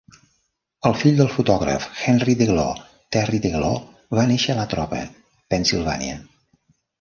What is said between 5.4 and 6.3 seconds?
Pennsylvania.